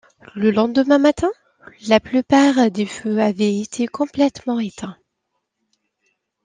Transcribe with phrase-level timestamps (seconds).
[0.33, 1.29] Le lendemain matin,
[1.87, 4.97] la plupart des feux avaient été complètement éteints.